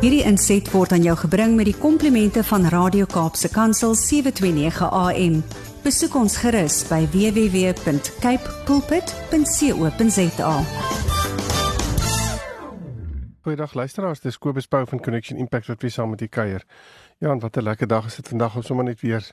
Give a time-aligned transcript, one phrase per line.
[0.00, 5.34] Hierdie inset word aan jou gebring met die komplimente van Radio Kaapse Kansel 729 AM.
[5.84, 10.54] Besoek ons gerus by www.cape pulpit.co.za.
[13.44, 16.64] Goeiedag luisteraars, dis Kobus Pau van Connection Impact wat weer saam met u kuier.
[17.20, 19.30] Ja, en wat 'n lekker dag is dit vandag om sommer net weer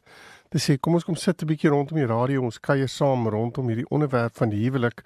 [0.49, 3.67] te sê kom ons kom sit 'n bietjie rondom die radio, ons kuier saam rondom
[3.67, 5.01] hierdie onderwerp van die huwelik.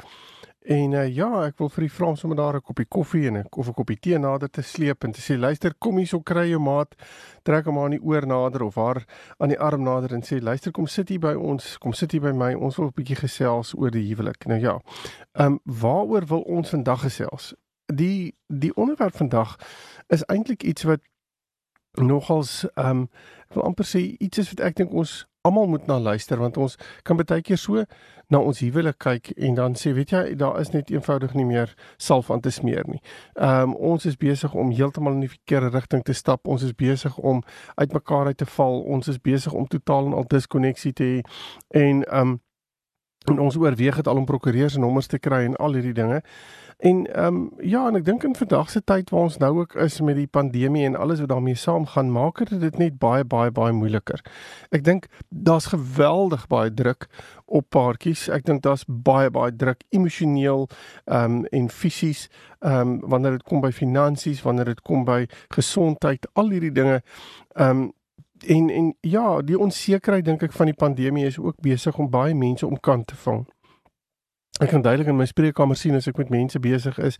[0.61, 3.47] En uh, ja, ek wil vir die vra sommer daar 'n koppie koffie en 'n
[3.49, 6.49] of 'n koppie tee nader te sleep en te sê luister, kom hier so kry
[6.49, 6.93] jou maat,
[7.43, 9.05] trek hom aan die oor nader of haar
[9.39, 12.21] aan die arm nader en sê luister, kom sit hier by ons, kom sit hier
[12.21, 14.45] by my, ons wil 'n bietjie gesels oor die huwelik.
[14.45, 14.79] Nou ja.
[15.33, 17.53] Ehm um, waaroor wil ons vandag gesels?
[17.87, 19.57] Die die onderwerp vandag
[20.09, 21.01] is eintlik iets wat
[21.97, 23.09] nogals ehm um,
[23.49, 26.75] wil amper sê iets is wat ek dink ons almal moet na luister want ons
[27.03, 27.85] kan baie keer so
[28.31, 31.73] na ons huwelik kyk en dan sê weet jy daar is net eenvoudig nie meer
[31.97, 33.01] salf aan te smeer nie.
[33.35, 36.47] Ehm um, ons is besig om heeltemal in die verkeerde rigting te stap.
[36.47, 37.41] Ons is besig om
[37.75, 38.81] uitmekaar uit te val.
[38.81, 41.19] Ons is besig om totaal en al diskonneksie te hê
[41.83, 42.39] en ehm um,
[43.29, 46.21] en ons oorweeg dit al om prokureurs en nommers te kry en al hierdie dinge.
[46.81, 49.75] En ehm um, ja, en ek dink in vandag se tyd waar ons nou ook
[49.75, 53.73] is met die pandemie en alles wat daarmee saamgaan, maak dit net baie baie baie
[53.73, 54.23] moeiliker.
[54.73, 57.05] Ek dink daar's geweldig baie druk
[57.45, 58.25] op paartjies.
[58.33, 60.65] Ek dink daar's baie baie druk emosioneel
[61.05, 62.27] ehm um, en fisies
[62.59, 67.03] ehm um, wanneer dit kom by finansies, wanneer dit kom by gesondheid, al hierdie dinge
[67.53, 67.91] ehm um,
[68.41, 72.33] en en ja, die onsekerheid dink ek van die pandemie is ook besig om baie
[72.33, 73.45] mense omkant te vang.
[74.59, 77.17] Ek kan duidelik in my spreekkamer sien as ek met mense besig is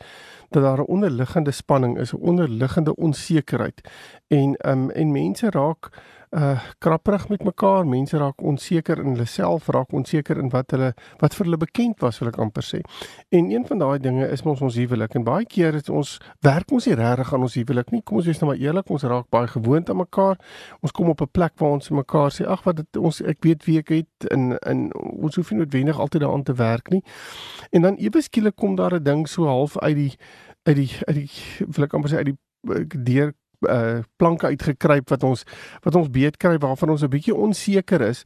[0.49, 3.81] dat daar 'n onderliggende spanning is, 'n onderliggende onsekerheid.
[4.27, 5.89] En ehm um, en mense raak
[6.31, 7.87] uh krapperig met mekaar.
[7.87, 11.99] Mense raak onseker in hulle self, raak onseker in wat hulle wat vir hulle bekend
[11.99, 12.79] was, wil ek amper sê.
[13.29, 15.15] En een van daai dinge is ons ons huwelik.
[15.19, 18.01] En baie keer is ons werk ons nie regtig aan ons huwelik nie.
[18.01, 20.39] Kom ons wees nou maar eerlik, ons raak baie gewoond aan mekaar.
[20.81, 23.65] Ons kom op 'n plek waar ons mekaar sê, "Ag, wat dit ons ek weet
[23.65, 27.03] wie ek het in in ons hoef nie noodwendig altyd daaraan te werk nie."
[27.71, 30.15] En dan ewe skielik kom daar 'n ding so half uit die
[30.63, 31.29] uit die uit die
[31.67, 32.37] wil ek amper sê uit die
[33.03, 33.33] deur
[33.69, 35.43] uh planke uitgekruip wat ons
[35.83, 38.23] wat ons beet kry waarvan ons 'n bietjie onseker is.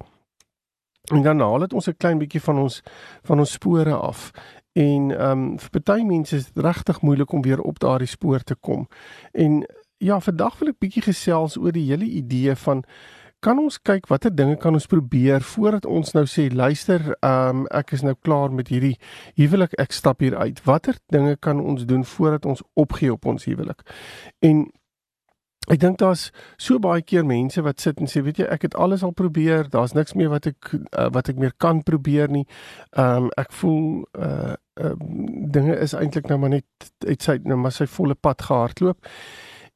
[1.11, 2.81] En dan haal dit ons 'n klein bietjie van ons
[3.23, 4.31] van ons spore af.
[4.73, 8.39] En ehm um, vir party mense is dit regtig moeilik om weer op daardie spoor
[8.43, 8.87] te kom.
[9.31, 9.65] En
[9.97, 12.83] ja, vandag wil ek bietjie gesels oor die hele idee van
[13.39, 17.67] kan ons kyk watter dinge kan ons probeer voordat ons nou sê luister, ehm um,
[17.71, 18.97] ek is nou klaar met hierdie
[19.39, 20.63] huwelik, ek stap hier uit.
[20.65, 23.85] Watter dinge kan ons doen voordat ons opgee op ons huwelik?
[24.39, 24.65] En
[25.71, 26.29] Ek dink daar's
[26.61, 29.69] so baie keer mense wat sit en sê weet jy ek het alles al probeer,
[29.73, 32.45] daar's niks meer wat ek uh, wat ek meer kan probeer nie.
[32.93, 34.93] Ehm um, ek voel uh, uh
[35.55, 38.99] dinge is eintlik nou maar net uit sy nou maar sy volle pad gehardloop.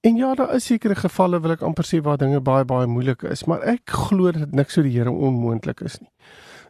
[0.02, 3.24] En ja, daar is sekere gevalle wil ek amper sê waar dinge baie baie moeilik
[3.28, 6.12] is, maar ek glo dat niks so die Here onmoontlik is nie.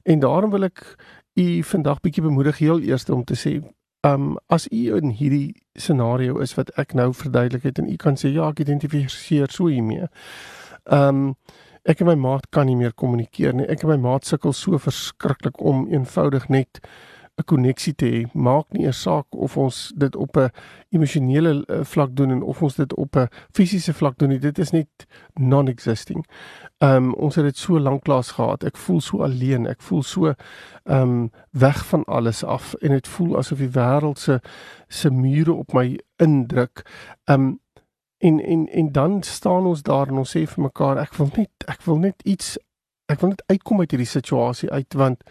[0.09, 0.81] En daarom wil ek
[1.37, 3.59] u vandag bietjie bemoedig heel eers om te sê
[4.01, 7.95] Ehm um, as u in hierdie scenario is wat ek nou verduidelik het en u
[7.99, 10.07] kan sê ja, ek identifiseer so hiermee.
[10.87, 11.35] Ehm um,
[11.89, 13.67] ek en my maat kan nie meer kommunikeer nie.
[13.67, 16.79] Ek en my maat sukkel so verskriklik om eenvoudig net
[17.39, 18.21] 'n koneksie te hê.
[18.33, 20.49] Maak nie 'n saak of ons dit op 'n
[20.89, 24.39] emosionele eh, vlak doen en of ons dit op 'n fisiese vlak doen nie.
[24.39, 24.87] Dit is net
[25.33, 26.25] non-existing.
[26.77, 28.63] Ehm um, ons het dit so lank lank gehad.
[28.63, 29.67] Ek voel so alleen.
[29.67, 34.19] Ek voel so ehm um, weg van alles af en dit voel asof die wêreld
[34.19, 34.39] se
[34.87, 36.85] se mure op my indruk.
[37.23, 37.59] Ehm um,
[38.19, 41.67] en en en dan staan ons daar en ons sê vir mekaar ek wil net
[41.67, 42.57] ek wil net iets
[43.07, 45.23] ek wil net uitkom uit hierdie situasie uit want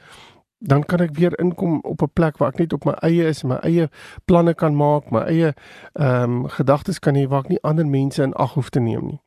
[0.58, 3.42] dan kan ek weer inkom op 'n plek waar ek net op my eie is,
[3.42, 3.88] my eie
[4.24, 5.54] planne kan maak, my eie
[5.92, 9.06] ehm um, gedagtes kan hê waar ek nie ander mense in ag hoef te neem
[9.06, 9.20] nie.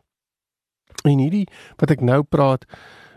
[1.03, 1.47] En hierdie
[1.77, 2.65] wat ek nou praat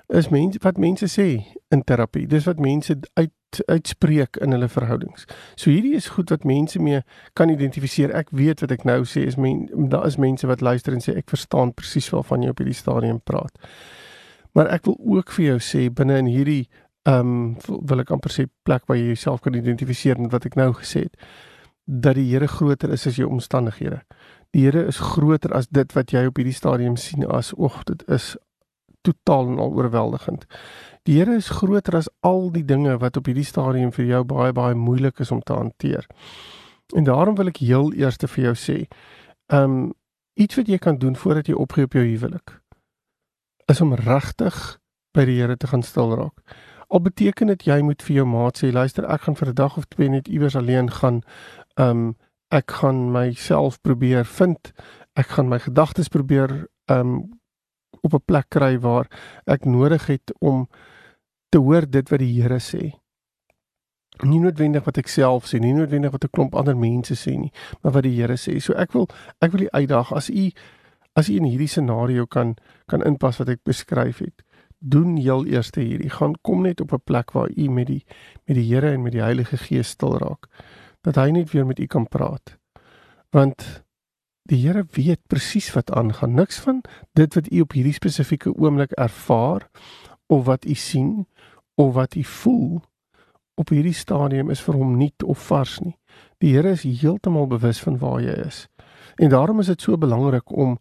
[0.08, 2.26] is mense wat mense sê in terapie.
[2.26, 3.32] Dis wat mense uit
[3.66, 5.24] uitspreek in hulle verhoudings.
[5.54, 8.10] So hierdie is goed wat mense mee kan identifiseer.
[8.10, 11.14] Ek weet wat ek nou sê is men daar is mense wat luister en sê
[11.16, 13.54] ek verstaan presies waarvan jy op hierdie stadium praat.
[14.54, 16.68] Maar ek wil ook vir jou sê binne in hierdie
[17.04, 20.56] ehm um, wil ek amper sê plek waar jy jouself kan identifiseer met wat ek
[20.56, 21.16] nou gesê het
[21.84, 24.00] dat die Here groter is as jou omstandighede.
[24.56, 28.04] Die Here is groter as dit wat jy op hierdie stadium sien as oog dit
[28.08, 28.36] is
[29.04, 30.46] totaal en al oorweldigend.
[31.04, 34.52] Die Here is groter as al die dinge wat op hierdie stadium vir jou baie
[34.56, 36.08] baie moeilik is om te hanteer.
[36.96, 38.78] En daarom wil ek heel eers vir jou sê,
[39.52, 39.92] ehm um,
[40.34, 42.56] iets wat jy kan doen voordat jy opgee op jou huwelik
[43.70, 44.56] is om regtig
[45.14, 46.40] by die Here te gaan stil raak.
[46.88, 49.76] Al beteken dit jy moet vir jou maat sê, luister, ek gaan vir 'n dag
[49.76, 51.22] of twee net iewers alleen gaan.
[51.76, 52.16] Um
[52.54, 54.72] Ek gaan myself probeer vind.
[55.18, 57.40] Ek gaan my gedagtes probeer um
[58.04, 59.08] op 'n plek kry waar
[59.46, 60.68] ek nodig het om
[61.48, 62.92] te hoor dit wat die Here sê.
[64.22, 67.52] Nie noodwendig wat ek self sê nie, noodwendig wat 'n klomp ander mense sê nie,
[67.82, 68.60] maar wat die Here sê.
[68.60, 69.08] So ek wil
[69.40, 70.50] ek wil u uitdaag as u
[71.16, 74.43] as u in hierdie scenario kan kan inpas wat ek beskryf het.
[74.86, 76.10] Doen heel eers hierdie.
[76.12, 78.04] Gaan kom net op 'n plek waar u met die
[78.44, 80.46] met die Here en met die Heilige Gees stil raak.
[81.00, 82.58] Dat hy net weer met u kan praat.
[83.30, 83.84] Want
[84.42, 86.34] die Here weet presies wat aangaan.
[86.34, 86.80] Niks van
[87.12, 89.70] dit wat u op hierdie spesifieke oomblik ervaar
[90.26, 91.26] of wat u sien
[91.74, 92.82] of wat u voel
[93.54, 95.96] op hierdie stadium is vir hom nuut of vars nie.
[96.38, 98.66] Die Here is heeltemal bewus van waar jy is.
[99.16, 100.78] En daarom is dit so belangrik om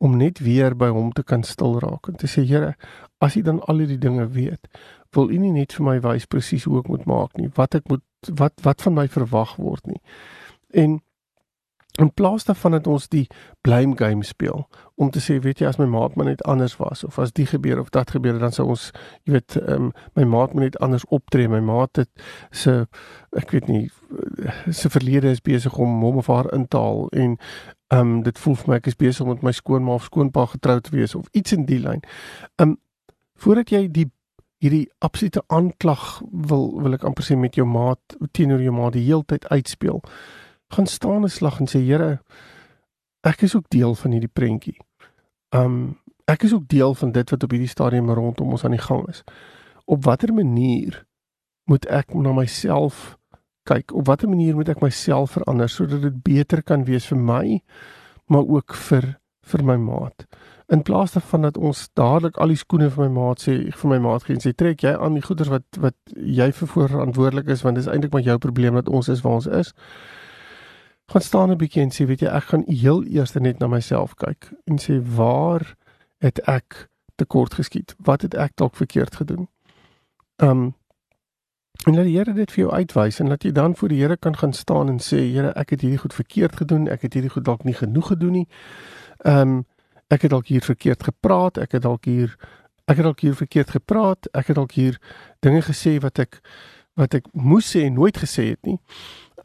[0.00, 2.74] om net weer by hom te kan stil raak en te sê Here,
[3.20, 4.68] as U dan al hierdie dinge weet,
[5.16, 7.88] wil U nie net vir my wys presies hoe ek moet maak nie, wat ek
[7.92, 8.04] moet
[8.40, 10.00] wat wat van my verwag word nie.
[10.76, 11.00] En
[11.98, 13.26] in plaas daarvan dat ons die
[13.60, 17.04] blame game speel om te sê weet jy as my maat maar net anders was
[17.04, 18.90] of as die gebeur of dat gebeur dan sou ons
[19.24, 22.10] jy weet um, my maat moet net anders optree my maat het
[22.50, 22.84] se
[23.36, 23.88] ek weet nie
[24.70, 27.36] se verlede is besig om hom of haar in te haal en
[27.90, 30.86] um, dit voel vir my ek is besig om met my skoonma of skoonpa getroud
[30.86, 32.02] te wees of iets in die lyn.
[32.62, 32.78] Um
[33.40, 34.10] voordat jy die
[34.60, 39.06] hierdie absolute aanklag wil wil ek amper sê met jou maat teenoor jou maat die
[39.06, 40.02] heeltyd uitspeel
[40.74, 42.20] gaan staan en slag en sê Here
[43.26, 44.76] ek is ook deel van hierdie prentjie.
[45.56, 45.98] Um
[46.30, 49.08] ek is ook deel van dit wat op hierdie stadium rondom ons aan die gang
[49.08, 49.24] is.
[49.84, 51.04] Op watter manier
[51.66, 53.16] moet ek na myself
[53.66, 53.92] kyk?
[53.92, 57.58] Op watter manier moet ek myself verander sodat dit beter kan wees vir my
[58.30, 59.16] maar ook vir
[59.50, 60.26] vir my maat?
[60.70, 63.98] In plaas daarvan dat ons dadelik al die skoene vir my maat sê vir my
[63.98, 67.66] maat gee en sê trek jy aan die goeders wat wat jy vir verantwoordelik is
[67.66, 69.74] want dit is eintlik maar jou probleem dat ons is waar ons is
[71.10, 74.14] gaan staan 'n bietjie en sê weet jy ek gaan heel eers net na myself
[74.14, 75.74] kyk en sê waar
[76.18, 77.94] het ek tekort geskiet?
[77.98, 79.48] Wat het ek dalk verkeerd gedoen?
[80.36, 80.74] Um
[81.86, 84.16] en laat die Here dit vir jou uitwys en laat jy dan voor die Here
[84.16, 87.30] kan gaan staan en sê Here ek het hierdie goed verkeerd gedoen, ek het hierdie
[87.30, 88.48] goed dalk nie genoeg gedoen nie.
[89.24, 89.64] Um
[90.10, 92.36] ek het dalk hier verkeerd gepraat, ek het dalk hier
[92.86, 94.98] ek het dalk hier verkeerd gepraat, ek het dalk hier
[95.40, 96.40] dinge gesê wat ek
[96.98, 98.78] wat ek moes sê en nooit gesê het nie.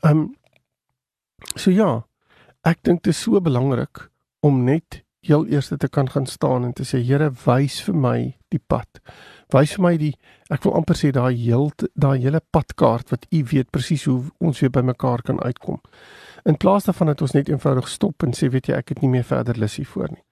[0.01, 0.35] Um
[1.53, 2.03] So ja,
[2.65, 4.07] ek dink dit is so belangrik
[4.45, 8.17] om net heel eers te kan gaan staan en te sê Here, wys vir my
[8.53, 9.01] die pad.
[9.53, 10.13] Wys vir my die
[10.53, 14.61] ek wil amper sê daai heel daai hele padkaart wat U weet presies hoe ons
[14.61, 15.81] weer bymekaar kan uitkom.
[16.45, 19.09] In plaas daarvan dat ons net eenvoudig stop en sê weet jy ek het nie
[19.09, 20.23] meer verder lus hiervoor nie.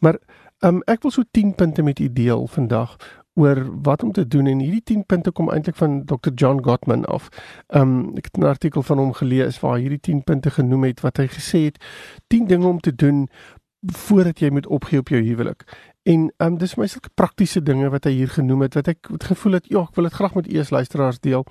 [0.00, 0.20] Maar
[0.62, 2.94] um, ek wil so 10 punte met u deel vandag
[3.38, 7.04] oor wat om te doen en hierdie 10 punte kom eintlik van Dr John Gottman
[7.04, 7.28] af.
[7.68, 11.00] Um ek het 'n artikel van hom gelees waar hy hierdie 10 punte genoem het
[11.00, 11.78] wat hy gesê het
[12.26, 13.28] 10 dinge om te doen
[13.86, 15.62] voordat jy moet opgee op jou huwelik.
[16.02, 19.24] En um dis my sulke praktiese dinge wat hy hier genoem het wat ek het
[19.24, 21.46] gevoel het ja, ek wil dit graag met eers luisteraars deel.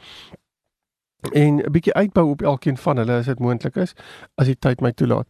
[1.33, 3.93] En 'n bietjie uitbou op elkeen van hulle as dit moontlik is
[4.35, 5.27] as die tyd my toelaat.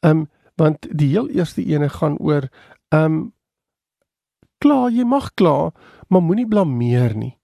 [0.00, 2.48] Um want die heel eerste ene gaan oor
[2.88, 3.34] um
[4.58, 5.72] kla, jy mag kla,
[6.08, 7.38] maar moenie blameer nie.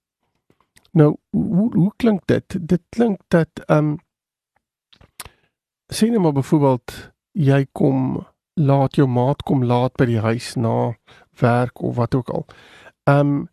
[0.91, 2.57] Nou, hoe hoe klink dit?
[2.61, 3.97] Dit klink dat ehm um,
[5.87, 10.93] sien nou maar byvoorbeeld jy kom laat jou maat kom laat by die huis na
[11.39, 12.45] werk of wat ook al.
[13.03, 13.49] Ehm um,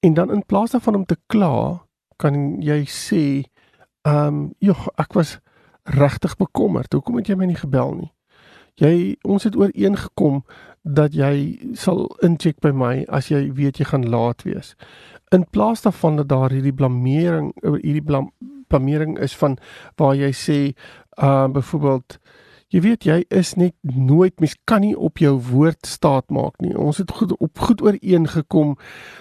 [0.00, 1.84] en dan in plaas daarvan om te kla,
[2.16, 3.22] kan jy sê
[4.02, 5.38] ehm um, joh, ek was
[5.82, 6.92] regtig bekommerd.
[6.92, 8.12] Hoekom het jy my nie gebel nie?
[8.78, 10.42] Jy ons het ooreengekom
[10.82, 14.74] dat jy sal incheck by my as jy weet jy gaan laat wees.
[15.34, 18.30] In plaas daarvan dat daar hierdie blameering hierdie blam,
[18.70, 19.58] blamering is van
[19.98, 20.58] waar jy sê
[21.18, 22.18] uh byvoorbeeld
[22.68, 26.76] jy weet jy is net nooit mens kan nie op jou woord staat maak nie.
[26.76, 28.76] Ons het goed op goed ooreengekom,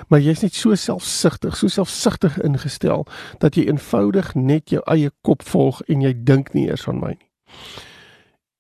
[0.08, 3.08] maar jy's net so selfsugtig, so selfsugtig ingestel
[3.40, 7.16] dat jy eenvoudig net jou eie kop volg en jy dink nie eers aan my
[7.16, 7.32] nie.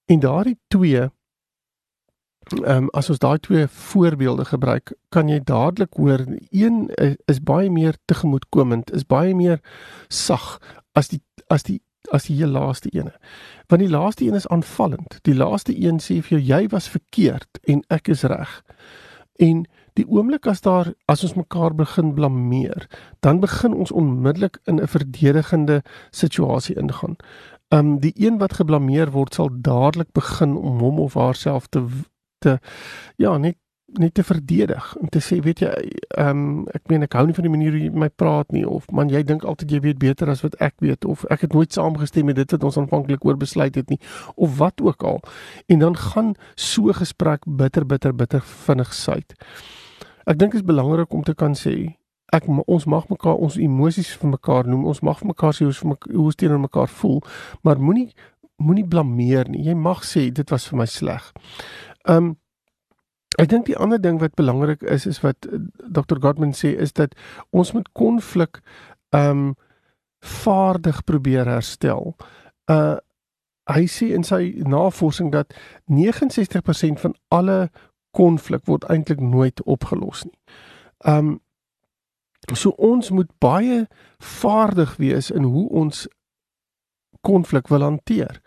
[0.07, 1.07] En daardie twee
[2.47, 7.41] Ehm um, as ons daai twee voorbeelde gebruik, kan jy dadelik hoor een is, is
[7.43, 9.59] baie meer tegemoetkomend, is baie meer
[10.07, 10.61] sag
[10.95, 11.19] as die
[11.51, 11.81] as die
[12.15, 13.11] as die heel laaste ene.
[13.67, 15.19] Want die laaste een is aanvallend.
[15.27, 18.61] Die laaste een sê vir jou jy was verkeerd en ek is reg.
[19.43, 19.65] En
[19.99, 22.87] die oomblik as daar as ons mekaar begin blameer,
[23.19, 27.17] dan begin ons onmiddellik in 'n verdedigende situasie ingaan.
[27.67, 31.85] Ehm um, die een wat geblameer word sal dadelik begin om hom of haarself te
[32.39, 32.59] te
[33.15, 33.57] ja, net
[33.87, 35.69] net te verdedig en te sê weet jy
[36.19, 38.65] ehm um, ek meen ek hou nie van die manier hoe jy my praat nie
[38.67, 41.55] of man jy dink altyd jy weet beter as wat ek weet of ek het
[41.55, 43.99] nooit saamgestem met dit wat ons aanvanklik oor besluit het nie
[44.35, 45.21] of wat ook al
[45.71, 49.35] en dan gaan so gesprek bitter bitter bitter vinnig suit.
[50.27, 51.95] Ek dink dit is belangrik om te kan sê
[52.33, 55.71] ek ons mag mekaar ons emosies vir mekaar noem ons mag vir mekaar sê hoe
[55.71, 57.21] ons vir mekaar, hoe ons teenoor mekaar voel
[57.63, 58.09] maar moenie
[58.57, 61.31] moenie blameer nie jy mag sê dit was vir my sleg.
[62.09, 62.35] Um,
[63.37, 65.59] Ek dink die ander ding wat belangrik is is wat eh,
[65.93, 66.17] Dr.
[66.23, 67.13] Gottman sê is dat
[67.51, 68.61] ons moet konflik
[69.13, 69.55] um,
[70.23, 72.15] vaardig probeer herstel.
[72.71, 72.97] Uh
[73.67, 75.51] hy sê in sy navorsing dat
[75.91, 77.57] 69% van alle
[78.15, 80.37] konflik word eintlik nooit opgelos nie.
[81.03, 81.41] Um,
[82.55, 83.87] so ons moet baie
[84.19, 86.07] vaardig wees in hoe ons
[87.21, 88.41] konflik wil hanteer.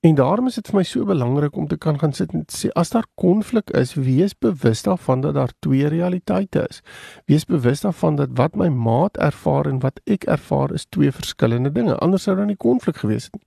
[0.00, 2.68] En daarom is dit vir my so belangrik om te kan gaan sit en sê
[2.78, 6.82] as daar konflik is, wees bewus daarvan dat daar twee realiteite is.
[7.26, 11.72] Wees bewus daarvan dat wat my maat ervaar en wat ek ervaar is twee verskillende
[11.72, 11.96] dinge.
[11.96, 13.46] Anders sou dan nie konflik gewees het nie.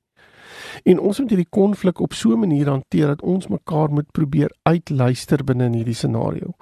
[0.84, 4.52] En ons moet hierdie konflik op so 'n manier hanteer dat ons mekaar moet probeer
[4.64, 6.56] uitluister binne in hierdie scenario.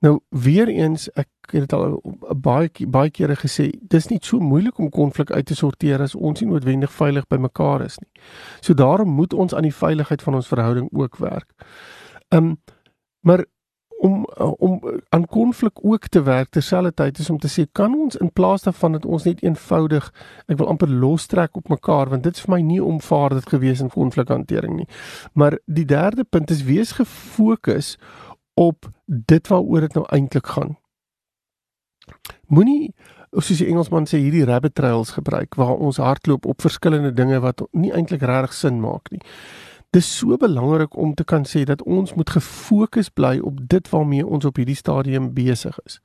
[0.00, 1.98] Nou weer eens ek het dit al
[2.36, 6.40] baie baie kere gesê, dis nie so moeilik om konflik uit te sorteer as ons
[6.40, 8.10] nie noodwendig veilig by mekaar is nie.
[8.60, 11.50] So daarom moet ons aan die veiligheid van ons verhouding ook werk.
[12.28, 12.58] Um
[13.26, 13.44] maar
[13.98, 14.26] om
[14.56, 18.62] om aan konflik ook te werk terselfdertyd is om te sê kan ons in plaas
[18.62, 20.12] daarvan dat ons net eenvoudig
[20.46, 23.90] ek wil amper lostrek op mekaar want dit is vir my nie omvaardig gewees in
[23.90, 24.88] konflikhantering nie.
[25.34, 27.96] Maar die derde punt is wees gefokus
[28.58, 30.76] op dit waaroor dit nou eintlik gaan.
[32.46, 32.94] Moenie
[33.36, 37.62] soos die Engelsman sê hierdie rabbit trails gebruik waar ons hardloop op verskillende dinge wat
[37.76, 39.22] nie eintlik regtig sin maak nie.
[39.94, 44.26] Dis so belangrik om te kan sê dat ons moet gefokus bly op dit waarmee
[44.26, 46.00] ons op hierdie stadium besig is.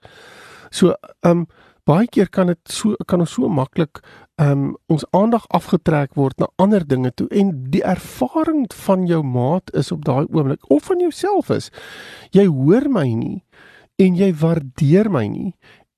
[0.72, 1.48] So, ehm um,
[1.90, 4.02] baie keer kan dit so kan ons so maklik
[4.42, 9.22] ehm um, ons aandag afgetrek word na ander dinge toe en die ervaring van jou
[9.24, 11.70] maat is op daai oomblik of van jouself is
[12.32, 13.44] jy hoor my nie
[14.02, 15.54] en jy waardeer my nie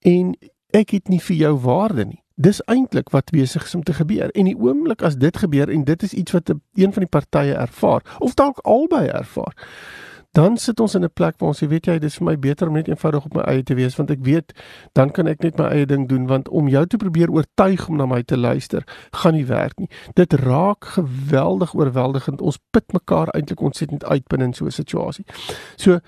[0.05, 0.35] en
[0.75, 2.21] ek het nie vir jou waarde nie.
[2.35, 5.85] Dis eintlik wat besig is om te gebeur en die oomblik as dit gebeur en
[5.87, 9.55] dit is iets wat een van die partye ervaar of dalk albei ervaar
[10.35, 12.67] dan sit ons in 'n plek waar ons sê weet jy dis vir my beter
[12.67, 14.53] om net eenvoudig op my eie te wees want ek weet
[14.93, 17.97] dan kan ek net my eie ding doen want om jou te probeer oortuig om
[17.97, 19.89] na my te luister gaan nie werk nie.
[20.13, 22.41] Dit raak geweldig oorweldigend.
[22.41, 25.25] Ons put mekaar eintlik ontsettend uit binne in so 'n situasie.
[25.75, 25.99] So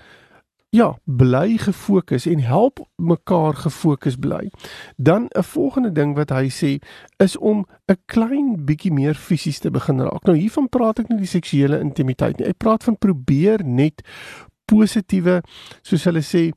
[0.70, 4.50] ja, bly gefokus en help mekaar gefokus bly.
[4.96, 6.82] Dan 'n volgende ding wat hy sê
[7.16, 10.24] is om 'n klein bietjie meer fisies te begin raak.
[10.24, 12.46] Nou hiervan praat ek nie die seksuele intimiteit nie.
[12.46, 14.02] Ek praat van probeer net
[14.64, 15.42] positiewe
[15.82, 16.52] soos hulle sê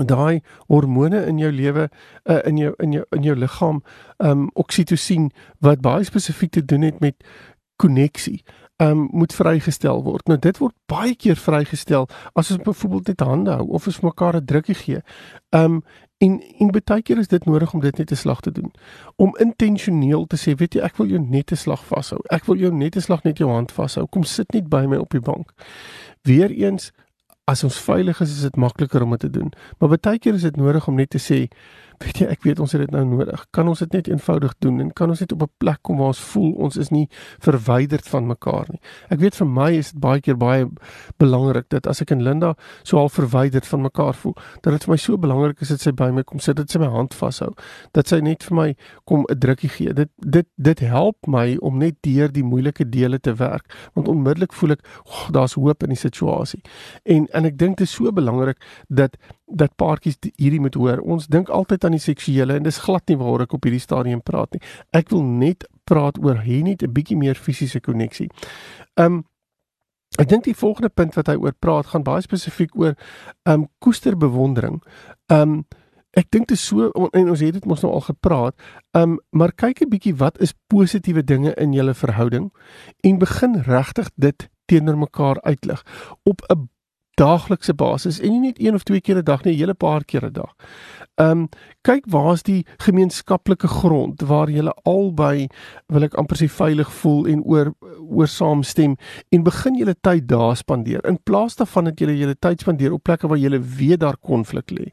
[0.00, 1.88] daai hormone in jou lewe
[2.24, 3.82] uh, in jou in jou in jou liggaam
[4.18, 5.30] um oksitosien
[5.60, 7.24] wat baie spesifiek te doen het met
[7.76, 8.42] koneksie
[8.82, 10.26] um, moet vrygestel word.
[10.26, 12.08] Nou dit word baie keer vrygestel
[12.38, 15.02] as ons byvoorbeeld net hande hou of ons mekaar 'n drukkie gee.
[15.50, 15.82] Um
[16.18, 18.72] en en baie keer is dit nodig om dit net 'n slag te doen.
[19.16, 22.20] Om intentioneel te sê, weet jy, ek wil jou net 'n slag vashou.
[22.30, 24.06] Ek wil jou net 'n slag net jou hand vashou.
[24.06, 25.52] Kom sit net by my op die bank.
[26.22, 26.92] Weereens
[27.44, 29.52] as ons veilig is, is dit makliker om dit te doen.
[29.78, 31.48] Maar baie keer is dit nodig om net te sê,
[32.04, 33.44] weet jy, ek weet ons het dit nou nodig.
[33.54, 36.12] Kan ons dit net eenvoudig doen en kan ons net op 'n plek kom waar
[36.12, 37.08] ons voel ons is nie
[37.40, 38.80] verwyderd van mekaar nie.
[39.10, 40.66] Ek weet vir my is dit baie keer baie
[41.18, 44.92] belangrik dat as ek en Linda so al verwyderd van mekaar voel, dat dit vir
[44.92, 47.52] my so belangrik is dat sy by my kom sit, dat sy my hand vashou,
[47.92, 49.92] dat sy net vir my kom 'n drukkie gee.
[49.92, 54.52] Dit dit dit help my om net deur die moeilike dele te werk, want onmiddellik
[54.52, 56.62] voel ek, oh, daar's hoop in die situasie.
[57.04, 59.16] En en ek dink dit is so belangrik dat
[59.54, 61.02] dat paartjies hierdie moet hoor.
[61.04, 64.22] Ons dink altyd aan die seksuele en dis glad nie waaroor ek op hierdie stadium
[64.24, 64.62] praat nie.
[64.96, 68.30] Ek wil net praat oor hier net 'n bietjie meer fisiese koneksie.
[68.96, 69.24] Um
[70.18, 72.94] ek dink die volgende punt wat hy oor praat gaan baie spesifiek oor
[73.44, 74.82] um koester bewondering.
[75.28, 75.64] Um
[76.12, 78.54] ek dink dit is so en ons het dit mos nou al gepraat.
[78.92, 82.52] Um maar kyk 'n bietjie wat is positiewe dinge in julle verhouding
[83.02, 85.82] en begin regtig dit teenoor mekaar uitlig
[86.22, 86.68] op 'n
[87.14, 90.04] daaglikse basis en nie net een of twee keer 'n dag nie, 'n hele paar
[90.04, 90.54] keer 'n dag.
[91.14, 91.48] Ehm um,
[91.80, 95.48] kyk waar's die gemeenskaplike grond waar jy albei
[95.86, 98.96] wil ek amper sê veilig voel en oor oor saamstem
[99.28, 103.02] en begin julle tyd daar spandeer in plaas daarvan dat julle julle tyd spandeer op
[103.02, 104.88] plekke waar julle weet daar konflik lê.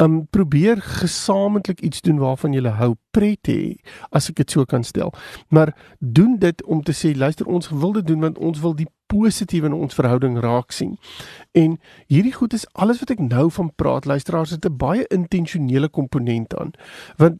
[0.00, 3.76] Ehm um, probeer gesamentlik iets doen waarvan julle hou pret hê
[4.10, 5.12] as ek dit so kan stel.
[5.48, 8.88] Maar doen dit om te sê luister ons wil dit doen want ons wil die
[9.06, 10.98] positief in ons verhouding raak sien.
[11.52, 15.88] En hierdie goed is alles wat ek nou van praat, luisteraars, het 'n baie intentionele
[15.88, 16.70] komponent aan.
[17.16, 17.38] Want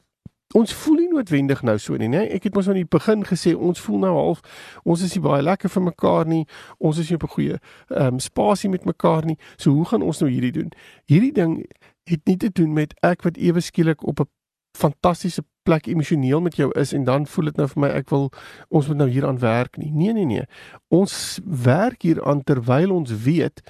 [0.54, 2.28] ons voel nie noodwendig nou so nie, nê?
[2.34, 4.40] Ek het mos aan die begin gesê ons voel nou half
[4.84, 6.44] ons is nie baie lekker vir mekaar nie.
[6.78, 9.38] Ons is nie op 'n goeie ehm um, spasie met mekaar nie.
[9.56, 10.70] So hoe gaan ons nou hierdie doen?
[11.06, 11.64] Hierdie ding
[12.04, 14.28] het nie te doen met ek wat ewe skielik op 'n
[14.74, 18.26] fantastiese plek emosioneel met jou is en dan voel dit nou vir my ek wil
[18.68, 19.90] ons moet nou hier aan werk nie.
[19.94, 20.46] Nee nee nee.
[20.92, 23.62] Ons werk hier aan terwyl ons weet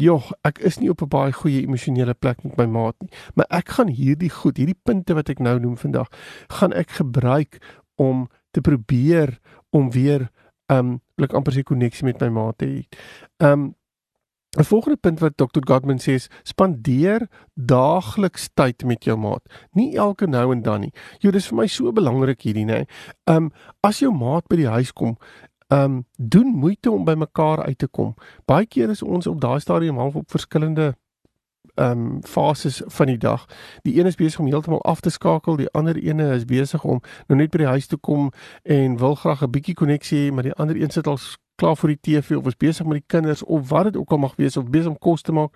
[0.00, 3.46] joh, ek is nie op 'n baie goeie emosionele plek met my maat nie, maar
[3.50, 6.08] ek gaan hierdie goed, hierdie punte wat ek nou noem vandag,
[6.48, 7.60] gaan ek gebruik
[7.96, 9.38] om te probeer
[9.70, 10.30] om weer
[10.68, 12.82] um blik amper se koneksie met my maat te hê.
[13.38, 13.74] Um
[14.58, 15.60] 'n Volgende punt wat Dr.
[15.64, 19.40] Godman sê is spandeer daagliks tyd met jou maat.
[19.72, 20.92] Nie elke nou en dan nie.
[21.18, 22.84] Jo, dis vir my so belangrik hierdie, nê.
[23.24, 25.16] Um as jou maat by die huis kom,
[25.72, 28.14] um doen moeite om by mekaar uit te kom.
[28.46, 30.92] Baie keer is ons op daai stadium half op verskillende
[31.74, 33.46] um fases van die dag.
[33.82, 37.00] Die een is besig om heeltemal af te skakel, die ander ene is besig om
[37.26, 38.30] nou net by die huis te kom
[38.62, 41.18] en wil graag 'n bietjie koneksie hê, maar die ander een sit al
[41.56, 44.18] klaar vir die TV of is besig met die kinders of wat dit ook al
[44.18, 45.54] mag wees of besig om kos te maak.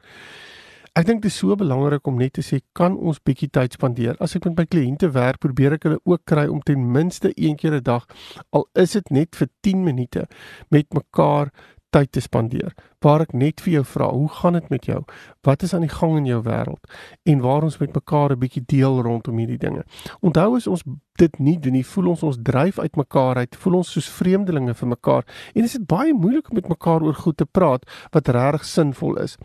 [0.97, 4.17] Ek dink dit is so belangrik om net te sê kan ons bietjie tyd spandeer.
[4.19, 7.57] As ek met my kliënte werk, probeer ek hulle ook kry om ten minste een
[7.57, 8.07] keer 'n dag
[8.51, 10.27] al is dit net vir 10 minute
[10.71, 11.53] met mekaar
[11.91, 12.73] tyd te spandeer
[13.07, 15.01] waar ek net vir jou vra, hoe gaan dit met jou?
[15.47, 16.91] Wat is aan die gang in jou wêreld?
[17.31, 19.85] En waar ons met mekaar 'n bietjie deel rondom hierdie dinge.
[20.21, 20.83] Onthou as ons
[21.19, 24.75] dit nie doen nie, voel ons ons dryf uit mekaar uit, voel ons soos vreemdelinge
[24.75, 28.29] vir mekaar en is dit baie moeilik om met mekaar oor goed te praat wat
[28.29, 29.37] regtig sinvol is.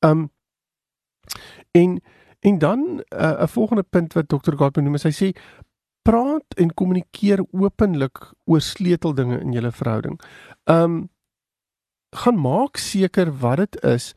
[0.00, 0.30] Um
[1.72, 2.00] en
[2.40, 4.56] en dan 'n uh, volgende punt wat Dr.
[4.56, 5.32] Gart benoem, hy sê
[6.02, 10.20] praat en kommunikeer openlik oor sleuteldinge in julle verhouding.
[10.64, 11.08] Um
[12.14, 14.12] gaan maak seker wat dit is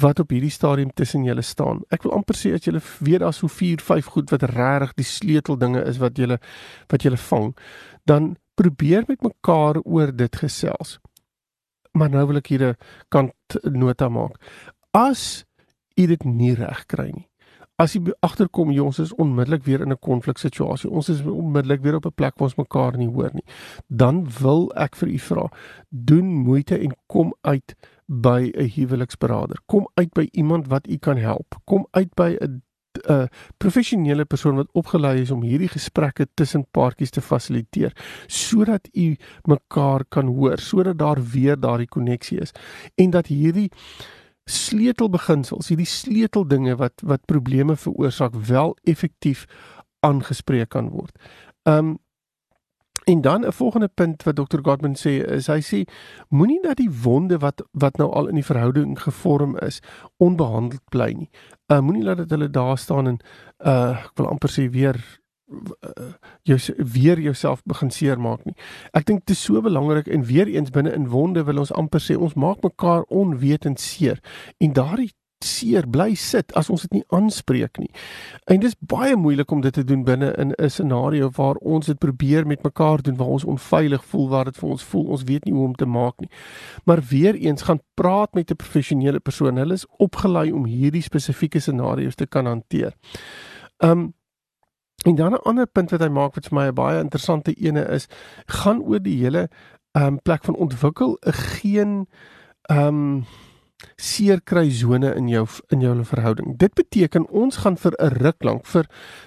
[0.00, 1.80] wat op hierdie stadium tussen julle staan.
[1.94, 5.08] Ek wil amper sê as julle weet daar's so 4, 5 goed wat regtig die
[5.08, 6.38] sleuteldinge is wat julle
[6.92, 7.54] wat julle vang,
[8.04, 10.98] dan probeer met mekaar oor dit gesels.
[11.96, 12.76] Maar nou wil ek hier 'n
[13.08, 14.36] kant nota maak.
[14.92, 15.44] As
[15.96, 17.25] u dit nie reg kry nie,
[17.78, 20.90] as jy agterkom jy ons is onmiddellik weer in 'n konfliksituasie.
[20.90, 23.44] Ons is onmiddellik weer op 'n plek waar ons mekaar nie hoor nie.
[23.88, 25.50] Dan wil ek vir u vra,
[25.90, 27.74] doen moeite en kom uit
[28.06, 29.58] by 'n huweliksberader.
[29.66, 31.54] Kom uit by iemand wat u kan help.
[31.64, 32.62] Kom uit by 'n
[33.04, 37.92] 'n professionele persoon wat opgelei is om hierdie gesprekke tussen paartjies te fasiliteer
[38.26, 42.52] sodat u mekaar kan hoor, sodat daar weer daardie koneksie is
[42.94, 43.70] en dat hierdie
[44.46, 49.46] sleutelbeginsels, hierdie sleuteldinge wat wat probleme veroorsaak wel effektief
[50.06, 51.14] aangespreek kan word.
[51.64, 51.96] Um
[53.06, 54.58] en dan 'n volgende punt wat Dr.
[54.62, 55.84] Gottman sê is hy sê
[56.28, 59.80] moenie dat die wonde wat wat nou al in die verhouding gevorm is
[60.16, 61.30] onbehandeld bly nie.
[61.66, 63.18] Uh moenie laat dit hulle daar staan en
[63.58, 65.20] uh ek wil amper sê weer
[66.42, 68.56] jou weer jouself begin seermaak nie.
[68.92, 72.02] Ek dink dit is so belangrik en weer eens binne in wonde wil ons amper
[72.02, 74.20] sê ons maak mekaar onwetend seer
[74.58, 75.12] en daardie
[75.44, 77.90] seer bly sit as ons dit nie aanspreek nie.
[78.48, 81.98] En dis baie moeilik om dit te doen binne in 'n scenario waar ons dit
[81.98, 85.44] probeer met mekaar doen waar ons onveilig voel waar dit vir ons voel ons weet
[85.44, 86.30] nie hoe om te maak nie.
[86.84, 89.56] Maar weer eens gaan praat met 'n professionele persoon.
[89.56, 92.94] Hulle is opgelei om hierdie spesifieke scenario's te kan hanteer.
[93.78, 94.14] Um
[95.06, 97.84] En dan 'n ander punt wat hy maak wat vir my 'n baie interessante ene
[97.94, 98.08] is,
[98.46, 99.48] gaan oor die hele
[99.92, 102.06] ehm um, plek van ontwikkel 'n geen
[102.62, 103.24] ehm um,
[103.96, 106.56] seerkry sone in jou in jou verhouding.
[106.56, 108.86] Dit beteken ons gaan vir 'n ruk lank vir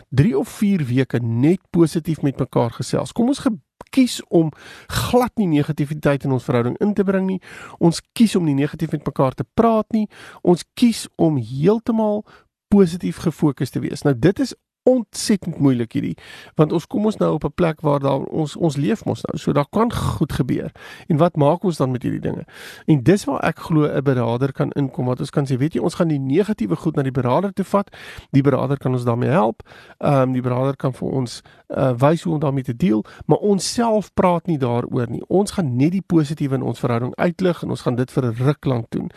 [0.10, 3.12] 3 of 4 weke net positief met mekaar gesels.
[3.12, 3.42] Kom ons
[3.90, 4.52] kies om
[4.88, 7.42] glad nie negativiteit in ons verhouding in te bring nie.
[7.80, 10.08] Ons kies om nie negatief met mekaar te praat nie.
[10.42, 12.26] Ons kies om heeltemal
[12.68, 14.04] positief gefokus te wees.
[14.04, 14.54] Nou dit is
[14.90, 16.16] ontsettend moeilik hierdie
[16.60, 19.38] want ons kom ons nou op 'n plek waar daar ons ons leef mos nou
[19.38, 20.72] so daar kan goed gebeur.
[21.08, 22.46] En wat maak ons dan met hierdie dinge?
[22.86, 25.82] En dis waar ek glo 'n beraader kan inkom wat ons kan sê weet jy
[25.82, 27.90] ons gaan die negatiewe goed na die beraader toe vat.
[28.32, 29.62] Die beraader kan ons daarmee help.
[30.00, 33.38] Ehm um, die beraader kan vir ons uh, wys hoe om daarmee te deel maar
[33.38, 37.64] ons self praat nie daaroor nie ons gaan net die positiewe in ons verhouding uitlig
[37.64, 39.12] en ons gaan dit vir 'n ruk lank doen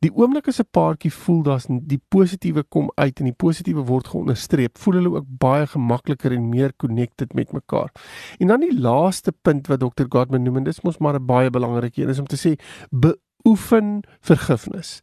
[0.00, 4.08] die oomblik as 'n paartjie voel daar's die positiewe kom uit en die positiewe word
[4.12, 7.92] geonderstreep voel hulle ook baie gemakliker en meer connected met mekaar.
[8.38, 10.08] En dan die laaste punt wat Dr.
[10.08, 12.56] Gottman noem en dis mos maar 'n baie belangrike een is om te sê
[12.90, 15.00] beoefen vergifnis.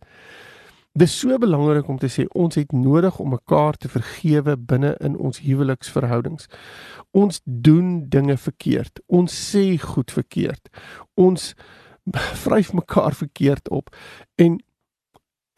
[0.92, 5.16] Dis so belangrik om te sê ons het nodig om mekaar te vergewe binne in
[5.18, 6.50] ons huweliksverhoudings.
[7.16, 9.00] Ons doen dinge verkeerd.
[9.08, 10.68] Ons sê goed verkeerd.
[11.16, 11.54] Ons
[12.44, 13.96] vryf mekaar verkeerd op
[14.36, 14.60] en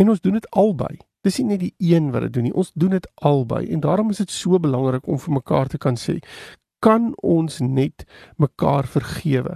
[0.01, 0.97] en ons doen dit albei.
[1.23, 4.09] Dis nie net die een wat dit doen nie, ons doen dit albei en daarom
[4.11, 6.17] is dit so belangrik om vir mekaar te kan sê
[6.83, 8.03] kan ons net
[8.41, 9.55] mekaar vergewe.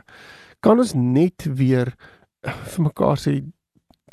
[0.64, 1.92] Kan ons net weer
[2.46, 3.42] vir mekaar sê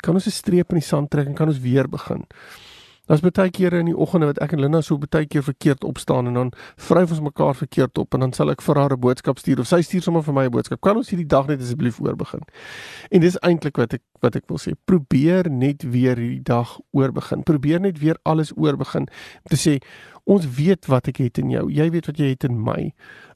[0.03, 2.25] kan ons 'n streep in die sand trek en kan ons weer begin.
[3.05, 6.25] Daar's baie kere in die oggende wat ek en Linda so baie keer verkeerd opstaan
[6.25, 6.47] en dan
[6.87, 9.67] vryf ons mekaar verkeerd op en dan sal ek vir haar 'n boodskap stuur of
[9.67, 10.81] sy stuur sommer vir my 'n boodskap.
[10.81, 12.41] Kan ons hierdie dag net asseblief oorbegin?
[13.11, 14.73] En dis eintlik wat ek wat ek wil sê.
[14.85, 17.43] Probeer net weer hierdie dag oorbegin.
[17.43, 19.07] Probeer net weer alles oorbegin
[19.43, 19.77] om te sê
[20.25, 21.69] ons weet wat ek het in jou.
[21.69, 22.91] Jy weet wat jy het in my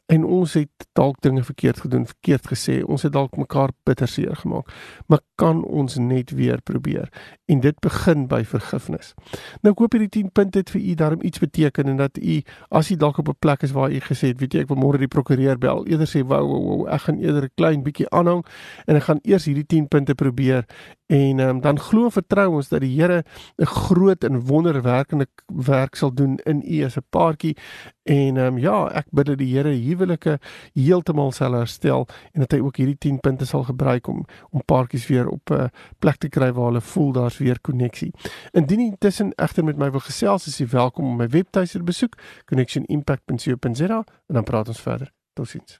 [0.10, 2.80] en ons het dalk dinge verkeerd gedoen, verkeerd gesê.
[2.84, 4.72] Ons het dalk mekaar bitter seer gemaak.
[5.08, 7.12] Maar kan ons net weer probeer?
[7.46, 9.14] En dit begin by vergifnis.
[9.62, 12.40] Nou ek hoop hierdie 10 punte het vir u daarom iets beteken en dat u
[12.70, 14.82] as u dalk op 'n plek is waar u gesê het, weet jy, ek wil
[14.82, 18.10] môre die prokureur bel, eerder sê wou wou wou, ek gaan eerder 'n klein bietjie
[18.10, 18.46] aanhang
[18.86, 20.66] en ek gaan eers hierdie 10 punte probeer
[21.10, 23.24] en um, dan glo en vertrou ons dat die Here
[23.58, 27.58] 'n groot en wonderwerkende werk sal doen in u as 'n paartjie
[28.04, 30.40] en um, ja, ek bid dat die Here huwelike
[30.74, 35.08] heeltemal sal herstel en dat hy ook hierdie 10 punte sal gebruik om om paartjies
[35.08, 35.68] weer op 'n uh,
[36.00, 38.14] plek te kry waar hulle voel daar's weer koneksie.
[38.52, 42.18] Indien intussen egter met my wil gesels, is jy welkom om my webtuiste te besoek,
[42.46, 45.12] connectionimpact.co.za en dan praat ons verder.
[45.34, 45.80] Totsiens.